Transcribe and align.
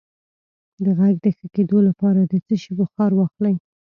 د 0.83 0.85
غږ 0.99 1.15
د 1.23 1.25
ښه 1.37 1.47
کیدو 1.55 1.77
لپاره 1.87 2.21
د 2.31 2.33
څه 2.45 2.55
شي 2.61 2.71
بخار 2.79 3.11
واخلئ؟ 3.15 3.55